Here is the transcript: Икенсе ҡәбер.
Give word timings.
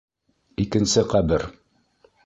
Икенсе 0.63 1.05
ҡәбер. 1.13 1.49